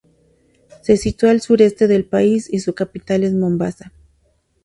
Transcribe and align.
Se 0.81 0.97
sitúa 0.97 1.29
al 1.29 1.41
sureste 1.41 1.85
del 1.87 2.05
país 2.05 2.51
y 2.51 2.57
su 2.57 2.73
capital 2.73 3.23
es 3.23 3.35
Mombasa. 3.35 3.91